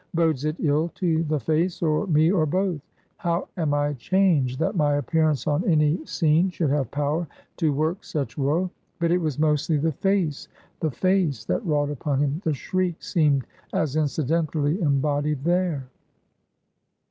[0.15, 2.81] Bodes it ill to the face, or me, or both?
[3.17, 7.27] How am I changed, that my appearance on any scene should have power
[7.57, 8.71] to work such woe?
[8.97, 10.47] But it was mostly the face
[10.79, 12.41] the face, that wrought upon him.
[12.43, 15.85] The shriek seemed as incidentally embodied there.